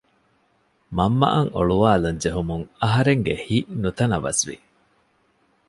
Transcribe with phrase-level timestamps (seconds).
[0.97, 4.55] މަންމައަށް އޮޅުވާލަން ޖެހުމުން އަހަރެންގެ ހިތް ނުތަނަވަސް ވި